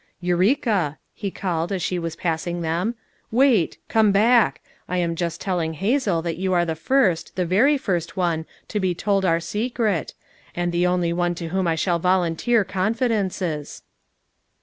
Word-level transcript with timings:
"Eureka," 0.19 0.97
he 1.13 1.29
called 1.29 1.71
as 1.71 1.83
she 1.83 1.99
was 1.99 2.15
passing 2.15 2.61
them. 2.61 2.95
"Wait! 3.29 3.77
come 3.87 4.11
back; 4.11 4.59
I 4.89 4.97
am 4.97 5.15
just 5.15 5.39
telling 5.39 5.73
Hazel 5.73 6.23
that 6.23 6.39
yon 6.39 6.53
are 6.55 6.65
the 6.65 6.73
first, 6.73 7.35
the 7.35 7.45
very 7.45 7.77
first 7.77 8.17
one 8.17 8.47
to 8.69 8.79
be 8.79 8.95
told 8.95 9.25
our 9.25 9.39
secret; 9.39 10.15
and 10.55 10.71
the 10.71 10.87
only 10.87 11.13
one 11.13 11.35
to 11.35 11.49
whom 11.49 11.67
I 11.67 11.75
shall 11.75 11.99
volunteer 11.99 12.63
confidences." 12.63 13.83